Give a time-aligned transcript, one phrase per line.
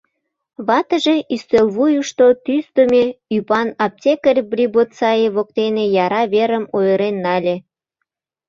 [0.67, 3.03] Ватыже, ӱстел вуйышто, тӱсдымӧ
[3.35, 7.55] ӱпан аптекарь Прибоцаи воктене яра верым ойырен нале.